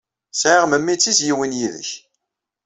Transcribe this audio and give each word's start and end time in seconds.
Sɛiɣ 0.33 0.63
memmi 0.67 0.95
d 0.95 0.99
tizzyiwin 1.01 1.57
yid-k. 1.59 1.89